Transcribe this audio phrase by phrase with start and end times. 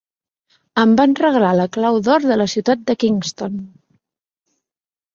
[0.83, 3.65] Em van regalar la clau d'or de la ciutat de Kingston.